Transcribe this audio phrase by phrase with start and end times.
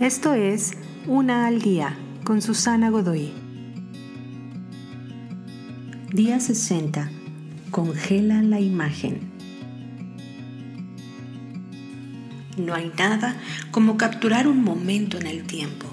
[0.00, 0.72] Esto es
[1.06, 3.32] Una al Día con Susana Godoy.
[6.12, 7.10] Día 60.
[7.70, 9.20] Congela la imagen.
[12.58, 13.40] No hay nada
[13.70, 15.86] como capturar un momento en el tiempo.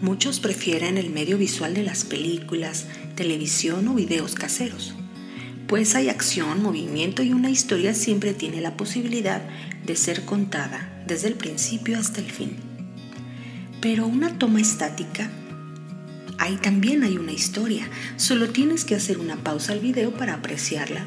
[0.00, 4.94] Muchos prefieren el medio visual de las películas, televisión o videos caseros,
[5.66, 9.42] pues hay acción, movimiento y una historia siempre tiene la posibilidad
[9.84, 12.65] de ser contada desde el principio hasta el fin.
[13.80, 15.30] Pero una toma estática,
[16.38, 21.04] ahí también hay una historia, solo tienes que hacer una pausa al video para apreciarla.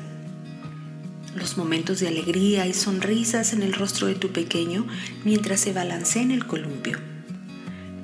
[1.35, 4.87] Los momentos de alegría y sonrisas en el rostro de tu pequeño
[5.23, 6.97] mientras se balancea en el columpio.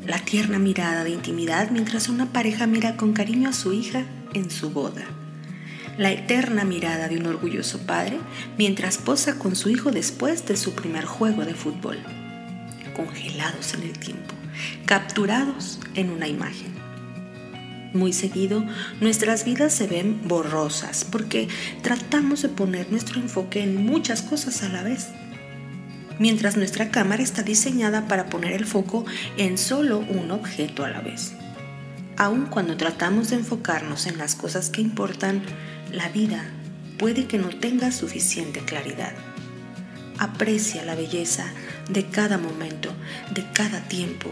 [0.06, 4.52] La tierna mirada de intimidad mientras una pareja mira con cariño a su hija en
[4.52, 5.06] su boda
[5.98, 8.20] la eterna mirada de un orgulloso padre
[8.58, 11.98] mientras posa con su hijo después de su primer juego de fútbol,
[12.95, 14.34] congelados en el tiempo,
[14.86, 16.73] capturados en una imagen.
[17.94, 18.66] Muy seguido,
[19.00, 21.47] nuestras vidas se ven borrosas porque
[21.81, 25.08] tratamos de poner nuestro enfoque en muchas cosas a la vez,
[26.19, 29.05] mientras nuestra cámara está diseñada para poner el foco
[29.38, 31.33] en solo un objeto a la vez.
[32.17, 35.42] Aun cuando tratamos de enfocarnos en las cosas que importan,
[35.92, 36.44] la vida
[36.97, 39.14] puede que no tenga suficiente claridad.
[40.17, 41.45] Aprecia la belleza
[41.89, 42.94] de cada momento,
[43.33, 44.31] de cada tiempo.